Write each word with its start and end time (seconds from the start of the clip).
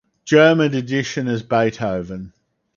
German 0.25 0.73
edition 0.73 1.27
as 1.27 1.43
Beethoven. 1.43 2.33